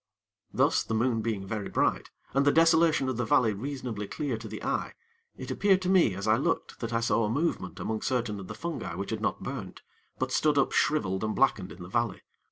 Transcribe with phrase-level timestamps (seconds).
[0.51, 4.47] Thus, the moon being very bright, and the desolation of the valley reasonably clear to
[4.47, 4.95] the eye,
[5.37, 8.47] it appeared to me, as I looked that I saw a movement among certain of
[8.47, 9.83] the fungi which had not burnt,
[10.17, 12.21] but stood up shriveled and blackened in the valley.